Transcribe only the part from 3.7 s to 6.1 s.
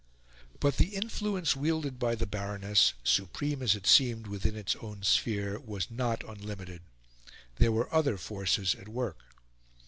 it seemed within its own sphere, was